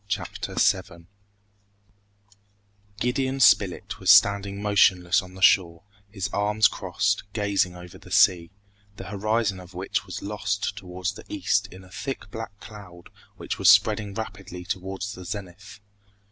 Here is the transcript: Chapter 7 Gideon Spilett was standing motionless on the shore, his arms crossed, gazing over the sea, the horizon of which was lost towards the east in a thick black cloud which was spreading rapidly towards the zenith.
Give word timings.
Chapter 0.07 0.57
7 0.57 1.05
Gideon 2.99 3.39
Spilett 3.39 3.99
was 3.99 4.09
standing 4.09 4.59
motionless 4.59 5.21
on 5.21 5.35
the 5.35 5.43
shore, 5.43 5.83
his 6.09 6.27
arms 6.29 6.67
crossed, 6.67 7.21
gazing 7.33 7.75
over 7.75 7.99
the 7.99 8.09
sea, 8.09 8.49
the 8.95 9.09
horizon 9.09 9.59
of 9.59 9.75
which 9.75 10.07
was 10.07 10.23
lost 10.23 10.75
towards 10.75 11.11
the 11.11 11.25
east 11.29 11.67
in 11.67 11.83
a 11.83 11.91
thick 11.91 12.31
black 12.31 12.59
cloud 12.59 13.11
which 13.37 13.59
was 13.59 13.69
spreading 13.69 14.15
rapidly 14.15 14.65
towards 14.65 15.13
the 15.13 15.23
zenith. 15.23 15.79